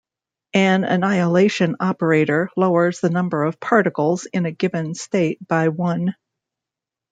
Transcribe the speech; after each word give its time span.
An 0.55 0.83
annihilation 0.83 1.75
operator 1.79 2.49
lowers 2.57 3.01
the 3.01 3.11
number 3.11 3.43
of 3.43 3.59
particles 3.59 4.25
in 4.25 4.47
a 4.47 4.51
given 4.51 4.95
state 4.95 5.47
by 5.47 5.67
one. 5.67 6.15